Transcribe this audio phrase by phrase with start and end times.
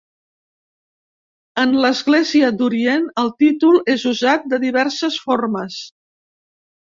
[1.63, 5.79] En l'Església d'Orient el títol és usat de diverses formes.